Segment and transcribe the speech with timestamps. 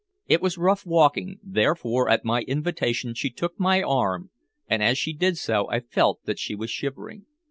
[0.25, 4.31] It was rough walking, therefore at my invitation she took my arm,
[4.67, 7.27] and as she did so I felt that she was shivering.